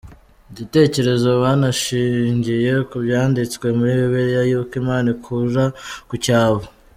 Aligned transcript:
igitekerezo 0.51 1.29
banashingiye 1.41 2.71
ku 2.89 2.95
byanditswe 3.05 3.65
muri 3.77 3.91
Bibiliya 3.99 4.41
y’uko 4.51 4.73
Imana 4.81 5.07
ikura 5.15 5.63
ku 6.09 6.15
cyavu 6.25 6.67